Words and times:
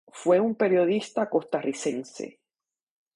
Fue 0.11 0.39
un 0.39 0.55
periodista 0.55 1.29
costarricense. 1.29 2.39